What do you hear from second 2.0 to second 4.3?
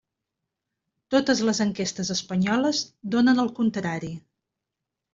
espanyoles donen el contrari.